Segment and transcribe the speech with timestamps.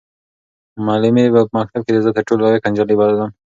[0.85, 3.29] معلمې به په مکتب کې زه تر ټولو لایقه نجلۍ بللم.